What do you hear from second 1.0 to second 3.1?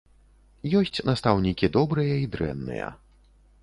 настаўнікі добрыя і дрэнныя.